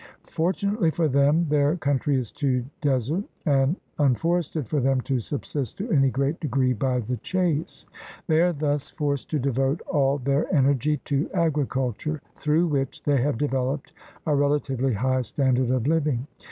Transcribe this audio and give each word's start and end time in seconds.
For 0.31 0.51
tunately 0.51 0.91
for 0.91 1.07
them, 1.07 1.45
their 1.49 1.77
country 1.77 2.15
is 2.15 2.31
too 2.31 2.65
desert 2.81 3.23
and 3.45 3.75
unforested 3.99 4.65
for 4.65 4.79
them 4.79 4.99
to 5.01 5.19
subsist 5.19 5.77
to 5.77 5.91
any 5.91 6.09
great 6.09 6.39
degree 6.39 6.73
by 6.73 7.01
the 7.01 7.17
chase. 7.17 7.85
They 8.25 8.41
are 8.41 8.51
thus 8.51 8.89
forced 8.89 9.29
to 9.29 9.37
devote 9.37 9.79
all 9.81 10.17
148 10.17 10.25
THE 10.25 10.25
RED 10.25 10.25
IVIAN'S 10.25 10.53
CONTINENT 10.55 11.05
their 11.05 11.17
energy 11.37 11.45
to 11.45 11.59
agriculture, 11.59 12.21
through 12.35 12.65
which 12.65 13.03
they 13.03 13.21
have 13.21 13.37
developed 13.37 13.93
a 14.25 14.35
relatively 14.35 14.93
high 14.93 15.21
standard 15.21 15.69
of 15.69 15.85
living. 15.85 16.25